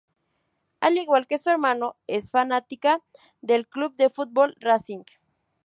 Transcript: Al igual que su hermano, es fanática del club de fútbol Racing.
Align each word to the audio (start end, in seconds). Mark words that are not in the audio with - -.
Al 0.79 0.97
igual 0.97 1.27
que 1.27 1.37
su 1.37 1.51
hermano, 1.51 1.95
es 2.07 2.31
fanática 2.31 3.03
del 3.43 3.67
club 3.67 3.95
de 3.97 4.09
fútbol 4.09 4.55
Racing. 4.59 5.03